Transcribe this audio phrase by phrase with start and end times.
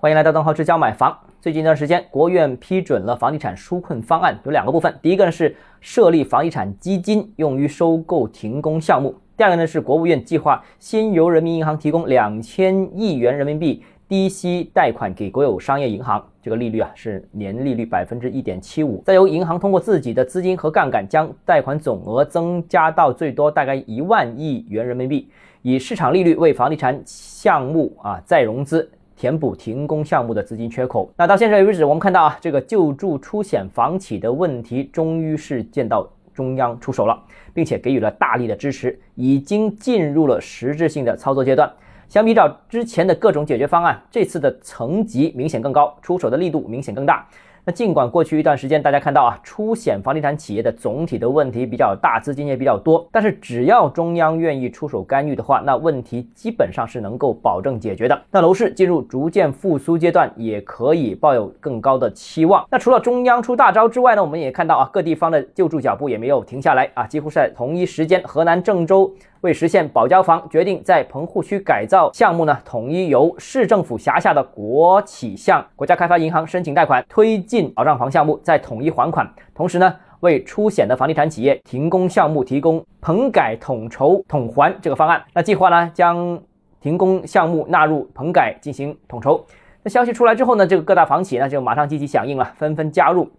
[0.00, 1.18] 欢迎来到邓浩之家买房。
[1.40, 4.96] 最近一段时间，国务院批准了房地产纾困方案，有两个部分。
[5.02, 25.28] 第一个呢是设立房地产基金，用于收购停工项目；第二个呢是国务院计划先由人民银行提供两千亿元人民币低息贷款给国有商业银行，这个利率啊是年利率百分之一点七五，再由银行通过自己的资金和杠杆，将贷款总额增加到最多大概一万亿元人民币，
[25.62, 28.88] 以市场利率为房地产项目啊再融资。
[29.18, 31.10] 填补停工项目的资金缺口。
[31.16, 37.20] 那到现在为止，我们看到啊，这个救助出险房企的问题，终于是见到中央出手了，
[37.52, 41.68] 并且给予了大力的支持，已经进入了实质性的操作阶段。
[42.08, 47.26] 相比较之前的各种解决方案，这次的层级明显更高，出手的力度明显更大。
[47.68, 58.18] 那尽管过去一段时间大家看到啊，出险房地产企业的总体的问题比较大，资金也比较多，但是只要中央愿意出手干预的话，那问题基本上是能够保证解决的。
[58.30, 62.66] 那楼市进入逐渐复苏阶段，也可以抱有更高的期望。
[62.70, 69.14] 那除了中央出大招之外呢，我们也看到啊，各地方的救助脚步也没有停下来啊，几乎是在同一时间，河南郑州。
[69.42, 79.28] 为实现保交房，决定在棚户区改造项目呢，统一由市政府辖下的国企向国家开发银行申请贷款，推进保障房项目，再统一还款。
[79.54, 85.22] 同时呢，为出险的房地产企业停工项目提供棚改统筹统还这个方案。
[85.32, 86.40] 那计划呢，将
[86.80, 89.44] 停工项目纳入棚改进行统筹。
[89.84, 93.30] 那消息出来之后呢，这个各大房企呢就马上积极响应了，纷纷加入。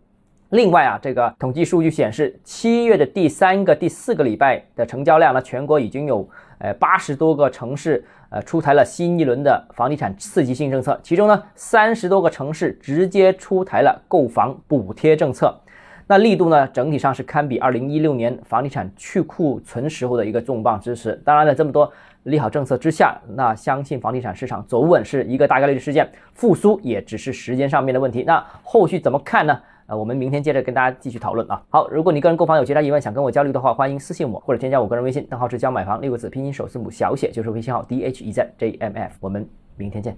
[0.50, 15.55] 另外啊，这个统计数据显示，七月的第三个、第四个礼拜的成交量呢，全国已经有呃八十多个城市呃出台了新一轮的房地产刺激性政策，其中呢三十多个城市直接出台了购房补贴政策，
[16.08, 21.14] 那力度呢整体上是堪比二零一六年房地产去库存时候的一个重磅支持。
[21.23, 21.92] 当然了，这么多
[22.23, 28.23] 利好政策之下，那相信房地产市场走稳是一个大概率的事件，复苏也只是时间上面的问题。
[28.25, 29.61] 那后续怎么看呢？
[29.89, 31.59] 呃，我们明天接着跟大家继续讨论啊。
[31.69, 39.15] 好，如果你个人购房有其他疑问，想跟我交流的话，欢迎私信我或者添加我个人微信，账号是教买房六个字拼音首字母小写，就是微信号 d h e z j m f。
[39.19, 40.15] 我们明天见。